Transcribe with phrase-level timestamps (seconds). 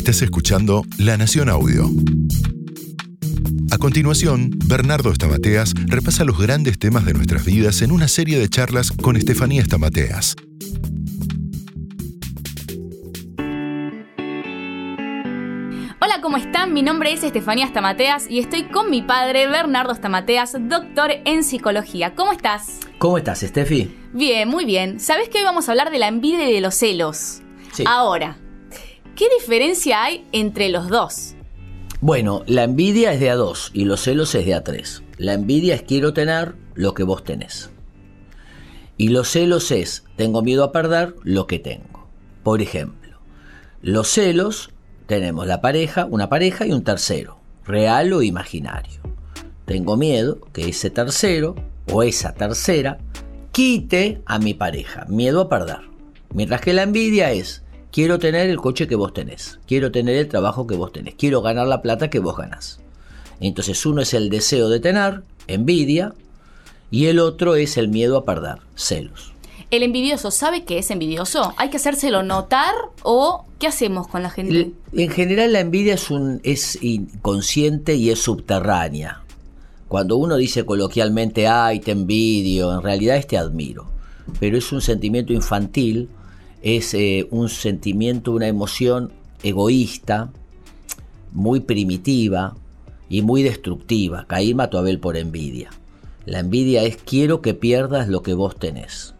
[0.00, 1.84] Estás escuchando La Nación Audio.
[3.70, 8.48] A continuación, Bernardo Estamateas repasa los grandes temas de nuestras vidas en una serie de
[8.48, 10.36] charlas con Estefanía Estamateas.
[16.00, 16.72] Hola, ¿cómo están?
[16.72, 22.14] Mi nombre es Estefanía Estamateas y estoy con mi padre, Bernardo Estamateas, doctor en psicología.
[22.14, 22.80] ¿Cómo estás?
[22.96, 23.94] ¿Cómo estás, Estefi?
[24.14, 24.98] Bien, muy bien.
[24.98, 27.42] ¿Sabés que hoy vamos a hablar de la envidia y de los celos?
[27.72, 27.84] Sí.
[27.86, 28.38] Ahora,
[29.20, 31.34] ¿qué diferencia hay entre los dos?
[32.00, 35.02] Bueno, la envidia es de a dos y los celos es de a tres.
[35.18, 37.68] La envidia es quiero tener lo que vos tenés.
[38.96, 42.08] Y los celos es tengo miedo a perder lo que tengo.
[42.42, 43.18] Por ejemplo,
[43.82, 44.70] los celos
[45.04, 49.02] tenemos la pareja, una pareja y un tercero, real o imaginario.
[49.66, 51.56] Tengo miedo que ese tercero
[51.92, 52.96] o esa tercera
[53.52, 55.90] quite a mi pareja, miedo a perder.
[56.32, 60.28] Mientras que la envidia es quiero tener el coche que vos tenés, quiero tener el
[60.28, 62.80] trabajo que vos tenés, quiero ganar la plata que vos ganás.
[63.40, 66.14] Entonces uno es el deseo de tener, envidia,
[66.90, 69.32] y el otro es el miedo a perder, celos.
[69.70, 71.54] ¿El envidioso sabe que es envidioso?
[71.56, 72.74] ¿Hay que hacérselo notar
[73.04, 74.72] o qué hacemos con la gente?
[74.92, 79.22] En general la envidia es, un, es inconsciente y es subterránea.
[79.86, 83.86] Cuando uno dice coloquialmente, ay, te envidio, en realidad es te admiro.
[84.40, 86.08] Pero es un sentimiento infantil,
[86.62, 90.30] es eh, un sentimiento, una emoción egoísta,
[91.32, 92.56] muy primitiva
[93.08, 94.26] y muy destructiva.
[94.26, 95.70] Caín mató a Abel por envidia.
[96.26, 99.14] La envidia es quiero que pierdas lo que vos tenés.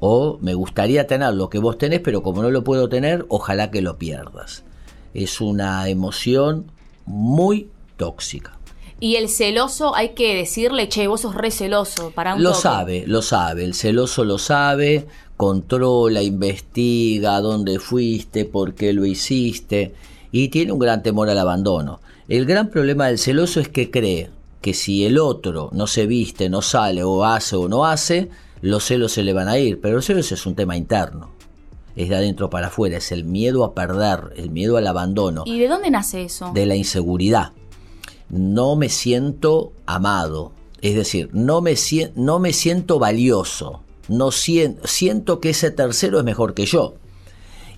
[0.00, 3.70] O me gustaría tener lo que vos tenés, pero como no lo puedo tener, ojalá
[3.70, 4.64] que lo pierdas.
[5.14, 6.66] Es una emoción
[7.06, 8.58] muy tóxica.
[8.98, 12.62] Y el celoso hay que decirle, che, vos sos re celoso para un Lo toque.
[12.62, 13.64] sabe, lo sabe.
[13.64, 15.06] El celoso lo sabe,
[15.42, 19.92] controla, investiga dónde fuiste, por qué lo hiciste
[20.30, 21.98] y tiene un gran temor al abandono.
[22.28, 26.48] El gran problema del celoso es que cree que si el otro no se viste,
[26.48, 28.28] no sale o hace o no hace,
[28.60, 29.80] los celos se le van a ir.
[29.80, 31.30] Pero los celos es un tema interno.
[31.96, 35.58] Es de adentro para afuera, es el miedo a perder, el miedo al abandono ¿Y
[35.58, 36.52] de dónde nace eso?
[36.54, 37.50] de la inseguridad.
[38.28, 40.52] No me siento amado,
[40.82, 41.74] es decir, no me,
[42.14, 46.94] no me siento valioso, no sien- siento que ese tercero es mejor que yo.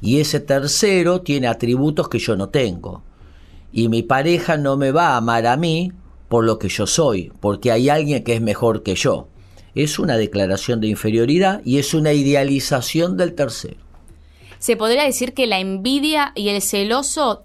[0.01, 3.03] Y ese tercero tiene atributos que yo no tengo.
[3.73, 5.93] Y mi pareja no me va a amar a mí
[6.29, 9.29] por lo que yo soy, porque hay alguien que es mejor que yo.
[9.75, 13.77] Es una declaración de inferioridad y es una idealización del tercero.
[14.59, 17.45] ¿Se podría decir que la envidia y el celoso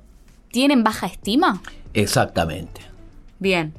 [0.51, 1.61] tienen baja estima?
[1.93, 2.81] Exactamente.
[3.39, 3.73] Bien.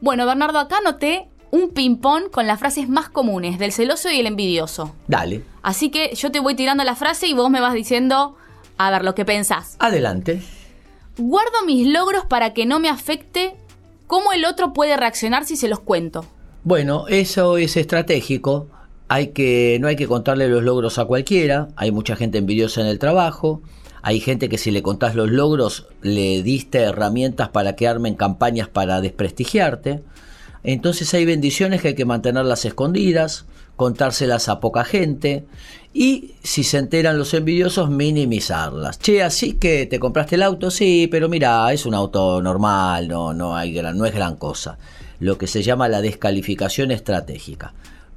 [0.00, 4.26] Bueno, Bernardo, acá anoté un ping-pong con las frases más comunes del celoso y el
[4.26, 4.94] envidioso.
[5.06, 8.34] Dale, Así que yo te voy tirando la frase y vos me vas diciendo,
[8.78, 9.76] a ver, lo que pensás.
[9.78, 10.42] adelante.
[11.18, 13.54] Guardo mis logros para que no me afecte
[14.06, 16.24] cómo el otro puede reaccionar si se los cuento.
[16.64, 18.68] Bueno, eso es estratégico.
[19.08, 21.68] Hay que, no hay que contarle los logros a cualquiera.
[21.76, 23.60] Hay mucha gente envidiosa en el trabajo.
[24.00, 28.68] Hay gente que si le contás los logros le diste herramientas para que armen campañas
[28.68, 30.02] para desprestigiarte.
[30.64, 33.46] Entonces hay bendiciones que hay que mantenerlas escondidas,
[33.76, 35.44] contárselas a poca gente
[35.92, 38.98] y si se enteran los envidiosos minimizarlas.
[38.98, 43.34] Che, así que te compraste el auto, sí, pero mira, es un auto normal, no,
[43.34, 44.78] no, hay gran, no es gran cosa.
[45.18, 47.74] Lo que se llama la descalificación estratégica.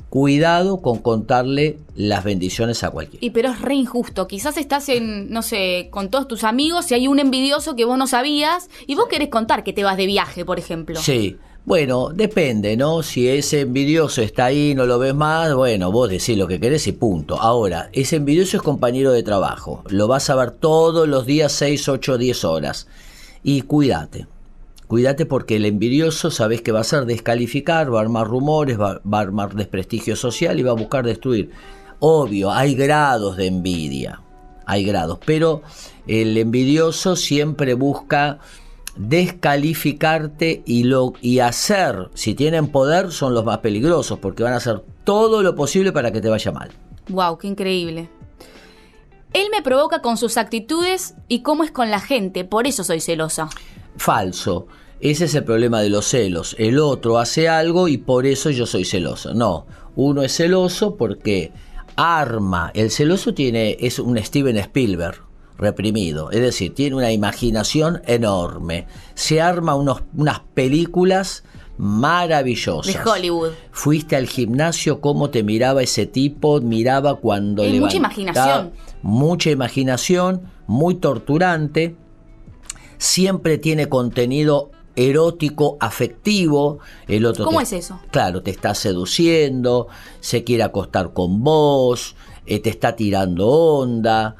[0.09, 3.25] Cuidado con contarle las bendiciones a cualquiera.
[3.25, 4.27] Y pero es re injusto.
[4.27, 7.97] Quizás estás en, no sé, con todos tus amigos y hay un envidioso que vos
[7.97, 10.99] no sabías y vos querés contar que te vas de viaje, por ejemplo.
[11.01, 13.01] Sí, bueno, depende, ¿no?
[13.01, 16.85] Si ese envidioso está ahí, no lo ves más, bueno, vos decís lo que querés
[16.85, 17.41] y punto.
[17.41, 21.89] Ahora, ese envidioso es compañero de trabajo, lo vas a ver todos los días 6,
[21.89, 22.87] 8, 10 horas.
[23.41, 24.27] Y cuídate,
[24.87, 29.01] cuídate porque el envidioso sabes que va a hacer descalificar, va a armar rumores, va,
[29.01, 31.49] va a armar desprestigio social y va a buscar destruir.
[31.99, 34.21] Obvio, hay grados de envidia,
[34.67, 35.63] hay grados, pero
[36.05, 38.37] el envidioso siempre busca
[38.95, 44.57] descalificarte y, lo, y hacer, si tienen poder, son los más peligrosos, porque van a
[44.57, 46.71] hacer todo lo posible para que te vaya mal.
[47.09, 48.09] Wow, qué increíble.
[49.33, 53.01] Él me provoca con sus actitudes y cómo es con la gente, por eso soy
[53.01, 53.49] celosa.
[53.97, 54.67] Falso.
[55.01, 56.55] Ese es el problema de los celos.
[56.57, 59.33] El otro hace algo y por eso yo soy celoso.
[59.33, 61.51] No, uno es celoso porque
[61.97, 62.71] arma.
[62.73, 65.24] El celoso tiene es un Steven Spielberg
[65.57, 68.87] reprimido, es decir, tiene una imaginación enorme.
[69.13, 71.43] Se arma unos, unas películas
[71.77, 72.93] maravillosas.
[72.93, 73.51] De Hollywood.
[73.71, 78.71] Fuiste al gimnasio, cómo te miraba ese tipo, miraba cuando Hay mucha imaginación.
[79.01, 81.95] Mucha imaginación, muy torturante.
[82.97, 87.99] siempre tiene contenido erótico, afectivo, el otro ¿Cómo te- es eso?
[88.11, 89.87] Claro, te está seduciendo,
[90.21, 92.15] se quiere acostar con vos,
[92.45, 94.37] eh, te está tirando onda,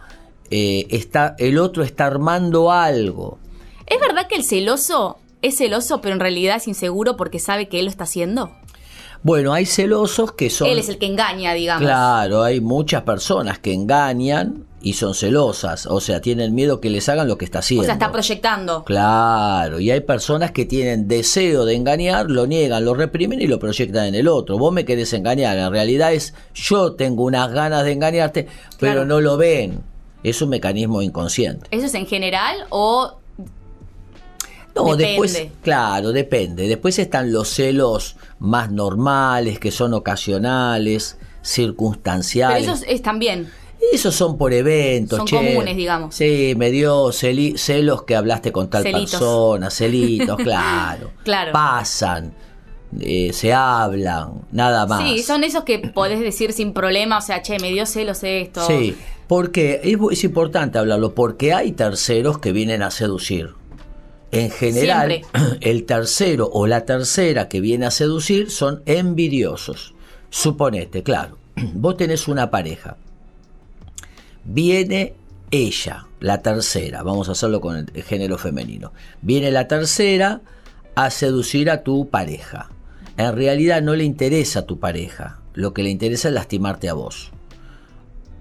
[0.51, 3.39] eh, está, el otro está armando algo.
[3.88, 7.80] ¿Es verdad que el celoso es celoso, pero en realidad es inseguro porque sabe que
[7.80, 8.51] él lo está haciendo?
[9.24, 10.68] Bueno, hay celosos que son...
[10.68, 11.83] Él es el que engaña, digamos.
[11.83, 17.09] Claro, hay muchas personas que engañan y son celosas, o sea, tienen miedo que les
[17.09, 17.81] hagan lo que está haciendo.
[17.81, 18.83] O sea, está proyectando.
[18.83, 23.57] Claro, y hay personas que tienen deseo de engañar, lo niegan, lo reprimen y lo
[23.57, 24.59] proyectan en el otro.
[24.59, 28.48] Vos me querés engañar, en realidad es yo tengo unas ganas de engañarte,
[28.80, 29.06] pero Claro.
[29.06, 29.81] no lo ven.
[30.30, 31.68] Es un mecanismo inconsciente.
[31.72, 33.19] ¿Eso es en general o
[34.75, 35.06] No, Depende.
[35.07, 36.68] después, claro, depende.
[36.68, 42.63] Después están los celos más normales, que son ocasionales, Pero circunstanciales.
[42.68, 43.50] esos es también.
[43.94, 45.36] Esos son por eventos, Son che.
[45.36, 46.16] comunes, digamos.
[46.16, 49.12] Sí, me dio celos que hablaste con tal Celitos.
[49.12, 51.12] persona, celitos, claro.
[51.24, 51.51] Claro.
[51.51, 52.33] Pasan,
[53.01, 55.01] eh, se hablan, nada más.
[55.01, 58.65] Sí, son esos que podés decir sin problema, o sea, che, me dio celos esto.
[58.68, 58.95] Sí,
[59.27, 63.53] porque es, importante hablarlo, porque hay terceros que vienen a seducir.
[64.31, 65.21] En general,
[65.62, 69.94] el tercero o la tercera que viene a seducir son envidiosos.
[70.30, 71.38] Suponete, claro,
[71.74, 72.98] vos tenés una pareja.
[74.44, 75.15] Viene
[75.51, 78.94] ella, la tercera, vamos a hacerlo con el género femenino.
[79.21, 80.41] Viene la tercera
[80.95, 82.69] a seducir a tu pareja.
[83.17, 86.94] En realidad no le interesa a tu pareja, lo que le interesa es lastimarte a
[86.94, 87.31] vos.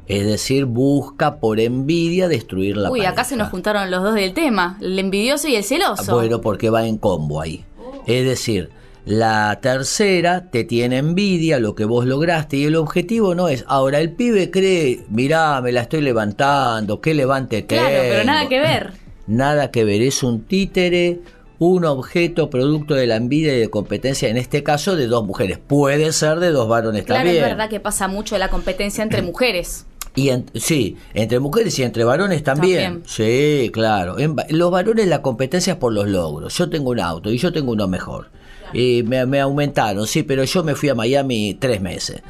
[0.07, 3.13] Es decir, busca por envidia destruir la Uy, pareja.
[3.13, 6.15] acá se nos juntaron los dos del tema, el envidioso y el celoso.
[6.15, 7.65] Bueno, porque va en combo ahí.
[8.07, 8.69] Es decir,
[9.07, 13.65] la tercera te tiene envidia lo que vos lograste y el objetivo no es.
[13.67, 18.61] Ahora, el pibe cree, mirá, me la estoy levantando, qué levante claro, pero nada que
[18.61, 18.93] ver.
[19.27, 21.21] Nada que ver, es un títere,
[21.59, 25.59] un objeto producto de la envidia y de competencia, en este caso de dos mujeres.
[25.59, 27.43] Puede ser de dos varones Claro, también.
[27.43, 29.87] es verdad que pasa mucho la competencia entre mujeres.
[30.17, 33.03] Y en- sí, entre mujeres y entre varones también.
[33.03, 33.03] También.
[33.09, 34.19] Sí, claro.
[34.19, 36.57] En los varones la competencia es por los logros.
[36.57, 38.31] Yo tengo un auto y yo tengo uno mejor.
[38.73, 42.23] Y me, me aumentaron, sí, pero yo me fui a Miami tres meses.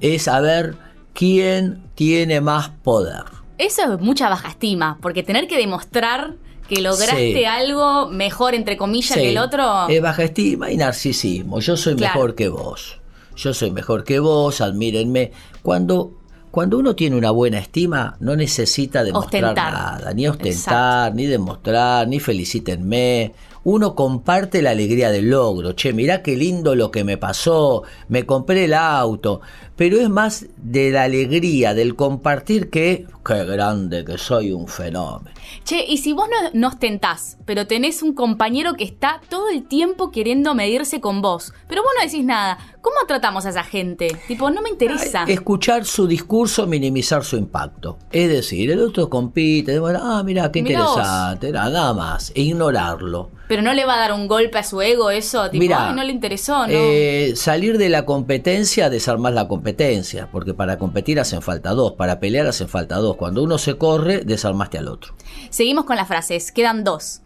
[0.00, 0.76] Es a ver
[1.14, 3.22] quién tiene más poder.
[3.58, 6.34] Eso es mucha baja estima, porque tener que demostrar
[6.68, 7.44] que lograste Sí.
[7.44, 9.88] algo mejor, entre comillas, Sí, que el otro.
[9.88, 11.60] Es baja estima y narcisismo.
[11.60, 12.14] Yo soy Claro.
[12.14, 12.98] mejor que vos.
[13.36, 15.32] Yo soy mejor que vos, admírenme.
[15.62, 16.12] Cuando,
[16.50, 19.72] cuando uno tiene una buena estima, no necesita demostrar Ostentar.
[19.72, 20.14] nada.
[20.14, 23.32] Ni ostentar, ni demostrar, ni felicítenme.
[23.68, 25.72] Uno comparte la alegría del logro.
[25.72, 27.82] Che, mirá qué lindo lo que me pasó.
[28.08, 29.40] Me compré el auto.
[29.74, 33.08] Pero es más de la alegría, del compartir que...
[33.26, 35.34] Qué grande que soy un fenómeno.
[35.64, 39.66] Che, y si vos no, no ostentás, pero tenés un compañero que está todo el
[39.66, 44.16] tiempo queriendo medirse con vos, pero vos no decís nada, ¿cómo tratamos a esa gente?
[44.28, 45.24] Tipo, no me interesa.
[45.24, 47.98] Escuchar su discurso, minimizar su impacto.
[48.12, 52.42] Es decir, el otro compite, bueno, ah, mira, qué Mirá interesante, nada, nada más, e
[52.42, 53.32] ignorarlo.
[53.48, 56.02] Pero no le va a dar un golpe a su ego eso, tipo, ay, no
[56.02, 56.72] le interesó, ¿no?
[56.72, 62.18] eh, salir de la competencia, desarmar la competencia, porque para competir hacen falta dos, para
[62.18, 63.16] pelear hacen falta dos.
[63.16, 65.14] Cuando uno se corre, desarmaste al otro.
[65.50, 67.20] Seguimos con las frases, quedan dos.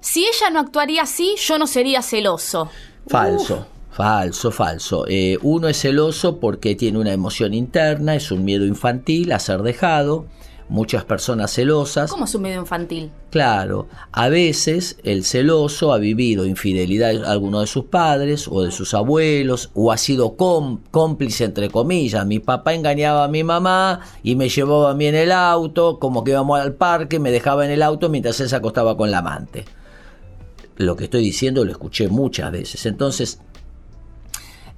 [0.00, 2.68] Si ella no actuaría así, yo no sería celoso.
[3.06, 3.66] Falso.
[3.94, 5.04] Falso, falso.
[5.06, 9.62] Eh, uno es celoso porque tiene una emoción interna, es un miedo infantil a ser
[9.62, 10.26] dejado.
[10.68, 12.10] Muchas personas celosas.
[12.10, 13.10] ¿Cómo es un medio infantil?
[13.30, 18.70] Claro, a veces el celoso ha vivido infidelidad a alguno de sus padres o de
[18.70, 22.24] sus abuelos o ha sido cómplice entre comillas.
[22.26, 26.24] Mi papá engañaba a mi mamá y me llevaba a mí en el auto, como
[26.24, 29.18] que íbamos al parque, me dejaba en el auto mientras él se acostaba con la
[29.18, 29.66] amante.
[30.76, 32.86] Lo que estoy diciendo lo escuché muchas veces.
[32.86, 33.38] Entonces,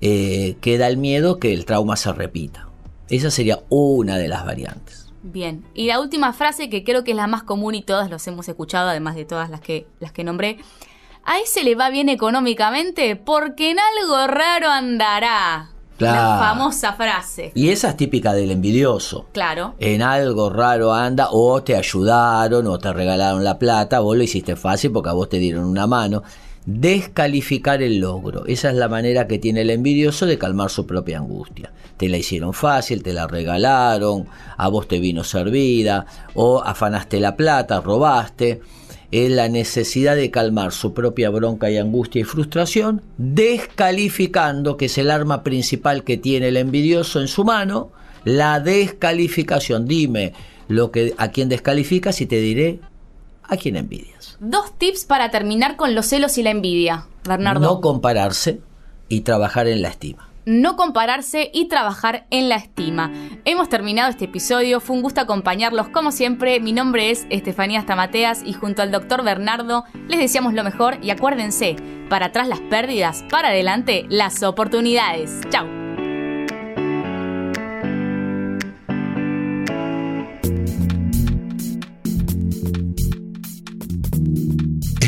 [0.01, 2.69] eh, queda el miedo que el trauma se repita.
[3.09, 5.06] Esa sería una de las variantes.
[5.29, 5.65] Bien.
[5.75, 8.49] Y la última frase que creo que es la más común y todas los hemos
[8.49, 10.59] escuchado, además de todas las que, las que nombré.
[11.25, 15.71] A ese le va bien económicamente porque en algo raro andará.
[15.99, 16.39] La Claro.
[16.45, 17.53] famosa frase.
[17.55, 19.27] Y esa es típica del envidioso.
[19.33, 19.75] Claro.
[19.79, 24.57] en algo raro anda, o te ayudaron, o te regalaron la plata, vos lo hiciste
[24.57, 26.23] fácil porque a vos te dieron una mano.
[26.67, 28.45] Descalificar el logro.
[28.47, 31.73] Esa es la manera que tiene el envidioso de calmar su propia angustia.
[31.97, 37.37] Te la hicieron fácil, te la regalaron, a vos te vino servida, o afanaste la
[37.37, 38.61] plata, robaste.
[39.13, 44.99] Es la necesidad de calmar su propia bronca y angustia y frustración, descalificando, que es
[44.99, 47.93] el arma principal que tiene el envidioso en su mano,
[48.25, 49.87] la descalificación.
[49.87, 50.33] Dime
[50.67, 52.81] lo que a quién descalificas y te diré
[53.49, 54.37] ¿A quién envidias?
[54.41, 57.61] Dos tips para terminar con los celos y la envidia, Bernardo.
[57.61, 58.61] No compararse
[59.09, 63.13] y trabajar en la estima no compararse y trabajar en la estima.
[63.45, 66.61] Hemos terminado este episodio, fue un gusto acompañarlos como siempre.
[66.61, 71.11] Mi nombre es Estefanía Stamateas y junto al doctor Bernardo les deseamos lo mejor y
[71.11, 71.77] acuérdense,
[72.09, 75.41] para atrás las pérdidas, para adelante las oportunidades.
[75.51, 75.76] Chao.